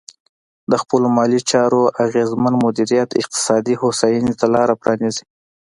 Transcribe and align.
د 0.71 0.73
خپلو 0.81 1.07
مالي 1.17 1.39
چارو 1.51 1.81
اغېزمن 2.05 2.53
مدیریت 2.65 3.09
اقتصادي 3.21 3.75
هوساینې 3.81 4.33
ته 4.39 4.45
لار 4.53 4.69
پرانیزي. 4.81 5.25